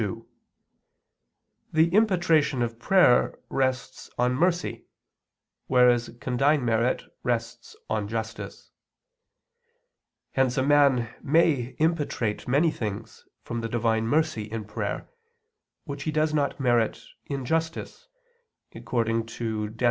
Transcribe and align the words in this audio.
2: 0.01 0.25
The 1.73 1.89
impetration 1.93 2.63
of 2.63 2.79
prayer 2.79 3.37
rests 3.49 4.09
on 4.17 4.33
mercy, 4.33 4.87
whereas 5.67 6.09
condign 6.19 6.65
merit 6.65 7.03
rests 7.21 7.75
on 7.87 8.07
justice; 8.07 8.71
hence 10.31 10.57
a 10.57 10.63
man 10.63 11.13
may 11.21 11.75
impetrate 11.77 12.47
many 12.47 12.71
things 12.71 13.25
from 13.43 13.61
the 13.61 13.69
Divine 13.69 14.07
mercy 14.07 14.45
in 14.45 14.65
prayer, 14.65 15.07
which 15.83 16.01
he 16.01 16.11
does 16.11 16.33
not 16.33 16.59
merit 16.59 17.03
in 17.27 17.45
justice, 17.45 18.07
according 18.73 19.27
to 19.27 19.69
Dan. 19.69 19.79